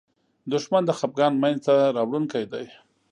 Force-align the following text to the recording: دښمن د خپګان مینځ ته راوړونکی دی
دښمن 0.51 0.83
د 0.85 0.91
خپګان 0.99 1.33
مینځ 1.41 1.59
ته 1.65 1.75
راوړونکی 1.95 2.43
دی 2.51 2.65